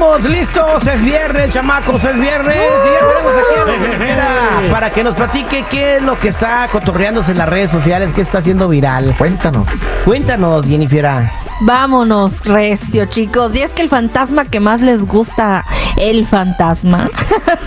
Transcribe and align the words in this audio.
Estamos 0.00 0.24
listos, 0.30 0.86
es 0.86 1.02
viernes, 1.04 1.52
chamacos, 1.52 2.02
es 2.04 2.18
viernes. 2.18 2.56
Y 2.56 2.88
ya 2.90 3.06
tenemos 3.06 3.32
aquí 3.36 4.10
a 4.12 4.64
la 4.64 4.72
para 4.72 4.88
que 4.90 5.04
nos 5.04 5.14
platique 5.14 5.66
qué 5.68 5.96
es 5.96 6.02
lo 6.02 6.18
que 6.18 6.28
está 6.28 6.66
cotorreándose 6.72 7.32
en 7.32 7.36
las 7.38 7.46
redes 7.50 7.70
sociales, 7.70 8.10
qué 8.14 8.22
está 8.22 8.38
haciendo 8.38 8.66
viral. 8.66 9.14
Cuéntanos. 9.18 9.68
Cuéntanos, 10.06 10.64
Jennifiera. 10.64 11.30
Vámonos, 11.60 12.42
recio, 12.46 13.04
chicos. 13.10 13.54
Y 13.54 13.60
es 13.60 13.74
que 13.74 13.82
el 13.82 13.90
fantasma 13.90 14.46
que 14.46 14.58
más 14.58 14.80
les 14.80 15.04
gusta, 15.06 15.66
el 15.98 16.26
fantasma. 16.26 17.10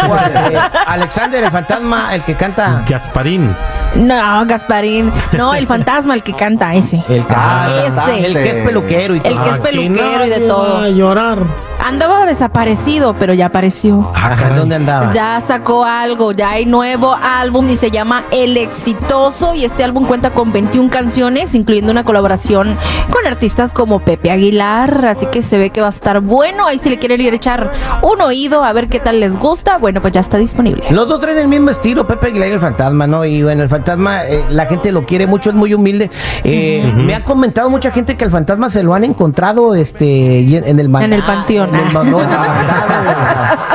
¿Cuál? 0.03 0.31
Eh, 0.53 0.59
Alexander, 0.87 1.43
el 1.43 1.51
fantasma, 1.51 2.15
el 2.15 2.23
que 2.23 2.33
canta. 2.33 2.83
Gasparín. 2.89 3.55
No, 3.93 4.43
Gasparín. 4.47 5.13
No, 5.33 5.53
el 5.53 5.67
fantasma, 5.67 6.15
el 6.15 6.23
que 6.23 6.33
canta 6.33 6.73
ese. 6.73 6.95
El 7.09 7.27
que, 7.27 7.35
Ah, 7.37 7.67
ese. 8.07 8.25
el 8.25 8.33
que 8.33 8.49
es 8.59 8.65
peluquero 8.65 9.13
y 9.13 9.21
El 9.23 9.35
todo. 9.35 9.43
que 9.43 9.49
es 9.51 9.57
peluquero 9.59 10.25
y 10.25 10.29
de 10.29 10.39
todo. 10.39 10.73
va 10.79 10.83
A 10.85 10.89
llorar. 10.89 11.37
Andaba 11.85 12.25
desaparecido, 12.25 13.13
pero 13.19 13.33
ya 13.33 13.47
apareció. 13.47 14.09
Ajá, 14.15 14.51
¿dónde 14.55 14.75
andaba? 14.75 15.11
Ya 15.11 15.41
sacó 15.45 15.83
algo, 15.83 16.31
ya 16.31 16.51
hay 16.51 16.65
nuevo 16.65 17.13
álbum 17.21 17.69
y 17.69 17.75
se 17.75 17.91
llama 17.91 18.23
El 18.31 18.55
Exitoso 18.55 19.53
y 19.53 19.65
este 19.65 19.83
álbum 19.83 20.05
cuenta 20.05 20.29
con 20.29 20.53
21 20.53 20.89
canciones, 20.89 21.53
incluyendo 21.53 21.91
una 21.91 22.05
colaboración 22.05 22.77
con 23.11 23.27
artistas 23.27 23.73
como 23.73 23.99
Pepe 23.99 24.31
Aguilar, 24.31 25.05
así 25.07 25.25
que 25.25 25.41
se 25.41 25.57
ve 25.57 25.71
que 25.71 25.81
va 25.81 25.87
a 25.87 25.89
estar 25.89 26.21
bueno, 26.21 26.67
ahí 26.67 26.79
si 26.79 26.89
le 26.89 26.99
quieren 26.99 27.19
ir 27.19 27.33
a 27.33 27.35
echar 27.35 27.73
un 28.01 28.21
oído 28.21 28.63
a 28.63 28.71
ver 28.71 28.87
qué 28.87 29.01
tal 29.01 29.19
les 29.19 29.37
gusta, 29.37 29.77
bueno 29.77 29.99
pues 29.99 30.13
ya 30.13 30.21
está 30.21 30.37
disponible. 30.37 30.85
Los 30.89 31.09
dos 31.09 31.19
traen 31.19 31.37
el 31.37 31.49
mismo 31.49 31.69
estilo, 31.69 32.07
Pepe 32.07 32.27
Aguilar 32.27 32.47
y 32.47 32.51
el 32.53 32.59
fantasma, 32.61 33.07
¿no? 33.07 33.25
Y 33.25 33.43
bueno, 33.43 33.61
el 33.61 33.69
fantasma, 33.69 34.25
eh, 34.25 34.45
la 34.49 34.67
gente 34.67 34.93
lo 34.93 35.05
quiere 35.05 35.27
mucho, 35.27 35.49
es 35.49 35.55
muy 35.55 35.73
humilde. 35.73 36.09
Eh, 36.45 36.93
Me 36.95 37.13
ha 37.13 37.25
comentado 37.25 37.69
mucha 37.69 37.91
gente 37.91 38.15
que 38.15 38.23
el 38.23 38.31
fantasma 38.31 38.69
se 38.69 38.83
lo 38.83 38.93
han 38.93 39.03
encontrado 39.03 39.75
este 39.75 40.05
y 40.05 40.55
en 40.55 40.79
el 40.79 40.93
En 40.95 41.11
el 41.11 41.23
panteón. 41.23 41.72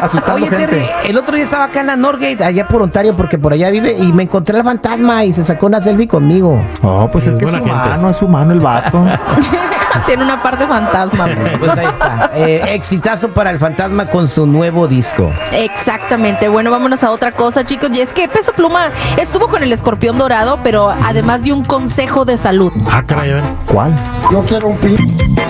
Asustando 0.02 0.34
Oye, 0.34 0.48
Terry, 0.50 0.88
el 1.04 1.16
otro 1.18 1.34
día 1.34 1.44
estaba 1.44 1.64
acá 1.64 1.80
en 1.80 1.88
la 1.88 1.96
Norgate, 1.96 2.44
allá 2.44 2.66
por 2.66 2.82
Ontario, 2.82 3.16
porque 3.16 3.38
por 3.38 3.52
allá 3.52 3.70
vive, 3.70 3.92
y 3.98 4.12
me 4.12 4.24
encontré 4.24 4.56
al 4.56 4.64
fantasma 4.64 5.24
y 5.24 5.32
se 5.32 5.44
sacó 5.44 5.66
una 5.66 5.80
selfie 5.80 6.06
conmigo. 6.08 6.60
Oh, 6.82 7.08
pues 7.10 7.26
es 7.26 7.34
que 7.34 7.44
es 7.44 7.50
Buena 7.50 7.58
gente. 7.58 7.72
humano, 7.72 8.10
es 8.10 8.22
humano 8.22 8.52
el 8.52 8.60
vato. 8.60 9.04
Tiene 10.06 10.22
una 10.22 10.40
parte 10.42 10.66
fantasma. 10.66 11.26
Pues 11.58 11.70
ahí 11.72 11.86
está. 11.86 12.30
Eh, 12.34 12.74
exitazo 12.74 13.28
para 13.30 13.50
el 13.50 13.58
fantasma 13.58 14.06
con 14.06 14.28
su 14.28 14.46
nuevo 14.46 14.86
disco. 14.86 15.30
Exactamente. 15.52 16.48
Bueno, 16.48 16.70
vámonos 16.70 17.02
a 17.02 17.10
otra 17.10 17.32
cosa, 17.32 17.64
chicos. 17.64 17.90
Y 17.92 18.00
es 18.00 18.12
que 18.12 18.28
Peso 18.28 18.52
Pluma 18.52 18.90
estuvo 19.16 19.48
con 19.48 19.62
el 19.62 19.72
escorpión 19.72 20.16
dorado, 20.18 20.58
pero 20.62 20.90
además 20.90 21.42
de 21.42 21.52
un 21.52 21.64
consejo 21.64 22.24
de 22.24 22.36
salud. 22.38 22.72
Ah, 22.90 23.02
caray. 23.04 23.42
¿Cuál? 23.66 23.92
Yo 24.30 24.44
quiero 24.44 24.68
un 24.68 24.76
pin 24.78 24.96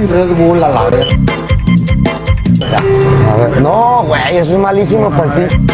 Red 0.08 0.34
Bull 0.36 0.62
a 0.62 0.68
la 0.68 0.84
verga. 0.84 1.57
A 2.60 3.36
ver, 3.36 3.62
no, 3.62 4.04
güey, 4.06 4.36
eso 4.38 4.52
es 4.52 4.58
malísimo 4.58 5.10
para 5.10 5.34
el 5.34 5.48
pin. 5.48 5.66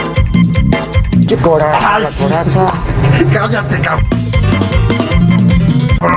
¿Qué 1.27 1.37
coraza? 1.37 1.99
La 1.99 2.11
coraza. 2.11 2.72
Cállate, 3.33 3.81
cabrón. 3.81 4.06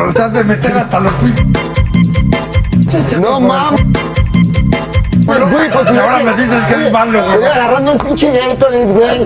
Estás 0.09 0.33
de 0.33 0.43
meter 0.43 0.77
hasta 0.77 0.99
los 0.99 1.13
pin. 1.13 1.53
No 3.21 3.39
mames. 3.39 3.96
Pero, 5.27 5.49
Güey, 5.49 5.69
pues, 5.71 5.87
ahora 5.87 6.19
me 6.23 6.33
dices 6.33 6.63
que 6.65 6.85
es 6.87 6.91
malo, 6.91 7.23
güey. 7.23 7.33
Estoy 7.35 7.49
agarrando 7.49 7.91
un 7.93 7.97
pinche 7.97 8.31
Gatorade, 8.31 8.85
güey. 8.85 9.25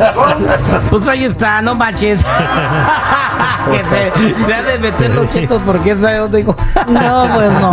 Pues 0.90 1.08
ahí 1.08 1.24
está, 1.26 1.62
no 1.62 1.76
manches. 1.76 2.24
que 3.72 3.84
se, 3.84 4.46
se 4.46 4.54
ha 4.54 4.64
de 4.64 4.80
meter 4.80 5.14
los 5.14 5.30
chetos 5.30 5.62
porque 5.66 5.96
sabe 5.96 6.18
dónde 6.18 6.38
dijo. 6.40 6.56
No, 6.88 7.28
pues 7.34 7.52
no. 7.54 7.72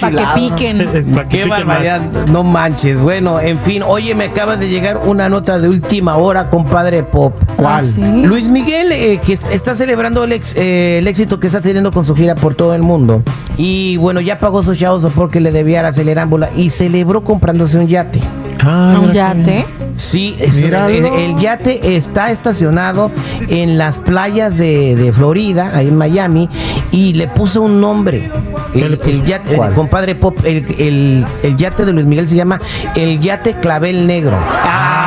Para 0.00 0.10
que 0.10 0.40
piquen. 0.40 1.14
Pa' 1.14 1.24
que 1.24 1.38
Qué 1.38 1.44
barbaridad, 1.46 2.00
no 2.30 2.44
manches. 2.44 2.98
Bueno, 3.00 3.40
en 3.40 3.58
fin, 3.58 3.82
oye, 3.84 4.14
me 4.14 4.24
acaba 4.26 4.56
de 4.56 4.68
llegar 4.68 4.98
una 5.04 5.28
nota 5.28 5.58
de 5.58 5.68
última 5.68 6.16
hora, 6.16 6.48
compadre 6.48 7.02
Pop. 7.02 7.34
¿Cuál? 7.56 7.84
¿Ah, 7.86 7.92
sí? 7.94 8.02
Luis 8.24 8.44
Miguel, 8.44 8.92
eh, 8.92 9.20
que 9.24 9.34
est- 9.34 9.50
está 9.50 9.74
celebrando 9.74 10.22
el, 10.24 10.32
ex- 10.32 10.54
eh, 10.56 10.98
el 10.98 11.08
éxito 11.08 11.40
que 11.40 11.48
está 11.48 11.60
teniendo 11.60 11.90
con 11.92 12.04
su 12.06 12.14
gira 12.14 12.34
por 12.36 12.54
todo 12.54 12.74
el 12.74 12.82
mundo. 12.82 13.22
Y 13.56 13.96
bueno, 13.98 14.20
ya 14.20 14.38
pagó 14.38 14.62
su 14.62 14.74
chavos 14.74 15.06
porque 15.14 15.40
le 15.40 15.52
debía 15.52 15.80
a 15.84 15.88
Acelerámbula 15.88 16.50
y 16.56 16.70
celebró 16.84 17.24
comprándose 17.24 17.78
un 17.78 17.86
yate. 17.88 18.20
Ah, 18.62 18.98
Un 19.02 19.12
yate. 19.12 19.64
Sí, 19.96 20.36
es- 20.38 20.54
Míralo. 20.56 20.88
el, 20.94 21.04
el 21.06 21.36
yate 21.38 21.96
está 21.96 22.30
estacionado 22.30 23.10
en 23.48 23.78
las 23.78 23.98
playas 24.00 24.56
de, 24.58 24.96
de 24.96 25.12
Florida, 25.12 25.70
ahí 25.74 25.88
en 25.88 25.96
Miami, 25.96 26.48
y 26.92 27.14
le 27.14 27.26
puso 27.28 27.62
un 27.62 27.80
nombre. 27.80 28.30
¿Qué 28.74 28.84
El, 28.84 29.22
yate, 29.24 29.54
el 29.54 29.72
compadre 29.72 30.14
Pop, 30.14 30.36
el, 30.44 30.64
el- 30.78 31.24
el 31.42 31.56
yate 31.56 31.84
de 31.84 31.92
Luis 31.92 32.06
Miguel 32.06 32.28
se 32.28 32.34
llama 32.36 32.60
el 32.96 33.18
yate 33.20 33.54
Clavel 33.60 34.06
Negro. 34.06 34.36
Ah, 34.36 35.03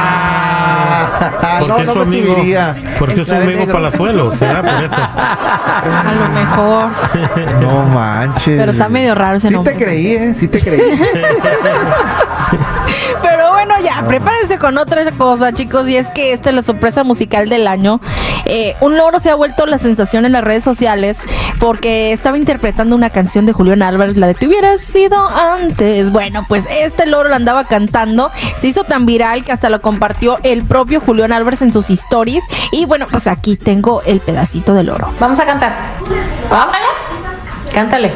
Porque 1.59 1.73
no, 1.73 1.79
es 1.79 1.85
no 1.87 1.95
me 1.95 2.01
amigo, 2.01 2.33
subiría. 2.35 2.75
porque 2.99 3.13
es 3.21 3.27
su 3.27 3.33
Clavel 3.33 3.43
amigo 3.47 3.59
negro. 3.61 3.73
Palazuelo, 3.73 4.31
será 4.31 4.61
por 4.61 4.83
eso. 4.83 4.95
A 4.97 6.13
lo 6.19 6.29
mejor. 6.33 6.87
No 7.61 7.83
manches. 7.85 8.57
Pero 8.59 8.71
está 8.71 8.89
medio 8.89 9.15
raro 9.15 9.37
ese 9.37 9.47
sí 9.49 9.53
nombre. 9.53 9.73
te 9.73 9.83
creí, 9.83 10.07
¿eh? 10.07 10.33
Sí 10.33 10.47
te 10.47 10.59
creí. 10.59 10.81
con 14.67 14.77
otra 14.77 15.09
cosa, 15.13 15.53
chicos. 15.53 15.87
Y 15.87 15.95
es 15.95 16.07
que 16.07 16.33
esta 16.33 16.49
es 16.49 16.55
la 16.57 16.61
sorpresa 16.61 17.05
musical 17.05 17.47
del 17.47 17.67
año. 17.67 18.01
Eh, 18.43 18.75
un 18.81 18.97
loro 18.97 19.19
se 19.19 19.29
ha 19.29 19.35
vuelto 19.35 19.65
la 19.65 19.77
sensación 19.77 20.25
en 20.25 20.33
las 20.33 20.43
redes 20.43 20.65
sociales 20.65 21.21
porque 21.57 22.11
estaba 22.11 22.37
interpretando 22.37 22.93
una 22.93 23.09
canción 23.09 23.45
de 23.45 23.53
Julián 23.53 23.81
Álvarez, 23.81 24.17
la 24.17 24.27
de 24.27 24.33
Te 24.33 24.45
hubieras 24.45 24.81
sido 24.81 25.25
antes. 25.25 26.11
Bueno, 26.11 26.43
pues 26.49 26.65
este 26.69 27.05
loro 27.05 27.29
la 27.29 27.37
andaba 27.37 27.63
cantando. 27.63 28.29
Se 28.57 28.67
hizo 28.67 28.83
tan 28.83 29.05
viral 29.05 29.45
que 29.45 29.53
hasta 29.53 29.69
lo 29.69 29.79
compartió 29.79 30.37
el 30.43 30.65
propio 30.65 30.99
Julián 30.99 31.31
Álvarez 31.31 31.61
en 31.61 31.71
sus 31.71 31.89
stories. 31.89 32.43
Y 32.73 32.83
bueno, 32.83 33.07
pues 33.09 33.25
aquí 33.27 33.55
tengo 33.55 34.01
el 34.01 34.19
pedacito 34.19 34.73
del 34.73 34.87
loro. 34.87 35.13
Vamos 35.17 35.39
a 35.39 35.45
cantar. 35.45 35.77
Cántale. 36.49 36.85
Cántale. 37.73 38.11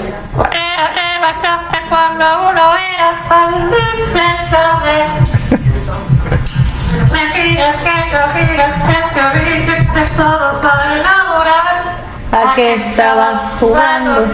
Todo 10.18 10.62
para 10.62 11.00
enamorar. 11.00 12.02
¿A 12.32 12.56
qué 12.56 12.76
estabas 12.76 13.42
jugando? 13.60 14.28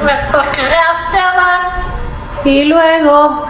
Y 2.46 2.66
luego. 2.66 3.48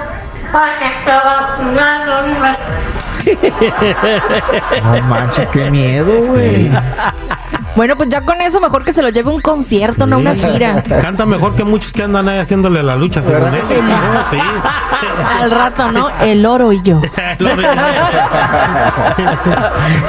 ¿A 0.54 0.80
qué 0.80 0.88
estabas 1.00 1.58
jugando? 1.58 2.14
No 4.84 5.02
manches, 5.04 5.48
qué 5.50 5.70
miedo, 5.70 6.14
güey. 6.28 6.72
Bueno, 7.78 7.96
pues 7.96 8.10
ya 8.10 8.22
con 8.22 8.42
eso 8.42 8.60
mejor 8.60 8.84
que 8.84 8.92
se 8.92 9.04
lo 9.04 9.10
lleve 9.10 9.30
un 9.30 9.40
concierto, 9.40 10.08
no 10.08 10.18
una 10.18 10.34
gira. 10.34 10.84
Canta 11.00 11.28
mejor 11.28 11.56
que 11.56 11.64
muchos 11.64 11.94
que 11.94 12.02
andan 12.02 12.28
ahí 12.28 12.40
haciéndole 12.40 12.82
la 12.82 12.96
lucha, 12.96 13.22
según 13.22 13.44
¿Verdad 13.44 13.60
ese 13.60 13.76
que 13.76 13.82
sí? 14.32 14.38
Al 15.40 15.52
rato, 15.52 15.92
¿no? 15.92 16.10
El 16.20 16.44
oro 16.44 16.74
y 16.74 16.82
yo. 16.82 17.00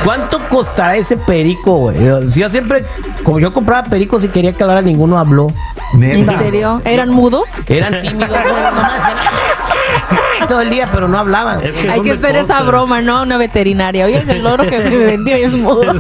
¿Cuánto 0.03 0.41
costará 0.49 0.97
ese 0.97 1.19
perico, 1.19 1.77
güey? 1.77 1.99
Si 2.31 2.41
Yo 2.41 2.49
siempre, 2.49 2.87
como 3.23 3.39
yo 3.39 3.53
compraba 3.53 3.85
pericos 3.85 4.25
y 4.25 4.29
quería 4.29 4.55
que 4.55 4.63
hablara, 4.63 4.81
ninguno 4.81 5.19
habló. 5.19 5.49
¿En 5.93 6.39
serio? 6.39 6.81
¿Eran 6.87 7.11
mudos? 7.11 7.51
Eran 7.67 8.01
tímidos, 8.01 8.31
güey, 8.31 8.43
todo 10.49 10.61
el 10.63 10.71
día, 10.71 10.89
pero 10.93 11.07
no 11.09 11.19
hablaban. 11.19 11.61
Es 11.63 11.73
que 11.77 11.91
Hay 11.91 12.01
que 12.01 12.13
hacer 12.13 12.37
esa 12.37 12.63
broma, 12.63 13.01
¿no? 13.01 13.23
Una 13.23 13.37
veterinaria. 13.37 14.07
Oye, 14.07 14.25
el 14.27 14.43
loro 14.43 14.65
que 14.69 14.79
me 14.81 14.97
vendió 14.97 15.37
es 15.37 15.53
mudo. 15.55 15.89
A 15.91 15.93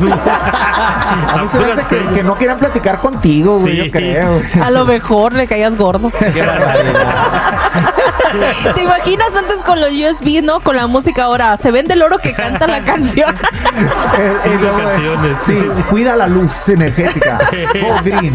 mí 1.43 1.49
se 1.53 1.59
me 1.59 1.73
hace 1.73 1.83
que, 1.85 2.06
que 2.15 2.23
no 2.23 2.37
quieran 2.37 2.59
platicar 2.59 3.00
contigo, 3.00 3.59
güey, 3.59 3.77
Sí. 3.77 3.85
yo 3.87 3.91
creo. 3.93 4.43
A 4.62 4.71
lo 4.71 4.85
mejor 4.85 5.33
le 5.35 5.47
caías 5.47 5.77
gordo. 5.77 6.11
Qué 6.11 6.43
barbaridad. 6.43 7.95
¿Te 8.75 8.82
imaginas 8.82 9.28
antes 9.36 9.56
con 9.64 9.80
los 9.80 9.90
USB, 9.90 10.42
no? 10.42 10.60
Con 10.60 10.76
la 10.76 10.86
música 10.86 11.25
ahora. 11.25 11.56
Se 11.56 11.70
vende 11.70 11.94
el 11.94 12.02
oro 12.02 12.19
que 12.19 12.32
canta 12.32 12.66
la 12.66 12.80
canción. 12.80 13.34
Canciones. 14.14 15.36
Sí, 15.44 15.58
cuida 15.88 16.16
la 16.16 16.26
luz 16.26 16.69
energética. 16.69 17.38
Go 17.80 18.00
green. 18.04 18.34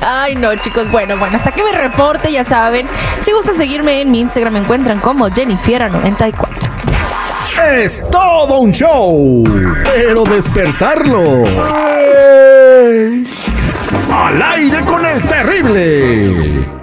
Ay, 0.00 0.34
no, 0.36 0.54
chicos. 0.56 0.90
Bueno, 0.90 1.16
bueno, 1.16 1.36
hasta 1.36 1.52
que 1.52 1.62
me 1.62 1.72
reporte, 1.72 2.32
ya 2.32 2.44
saben. 2.44 2.86
Si 3.24 3.32
gustan 3.32 3.56
seguirme 3.56 4.02
en 4.02 4.10
mi 4.10 4.20
Instagram, 4.20 4.54
me 4.54 4.58
encuentran 4.60 5.00
como 5.00 5.28
Jennifiera94. 5.28 6.48
es 7.74 8.00
todo 8.10 8.58
un 8.58 8.72
show, 8.72 9.44
pero 9.84 10.24
despertarlo. 10.24 11.44
Al 14.12 14.42
aire 14.42 14.84
con 14.84 15.04
el 15.04 15.22
terrible. 15.22 16.75